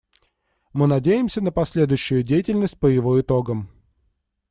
Мы 0.73 0.87
надеемся 0.87 1.41
на 1.41 1.51
последующую 1.51 2.23
деятельность 2.23 2.79
по 2.79 2.87
его 2.87 3.21
итогам. 3.21 3.69